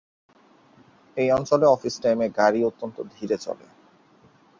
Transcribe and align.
এই 1.17 1.27
অঞ্চলে 1.31 1.65
অফিস-টাইমে 1.67 2.27
গাড়ি 2.37 2.59
অত্যন্ত 2.63 2.97
ধীরে 3.15 3.37
চলে। 3.37 3.65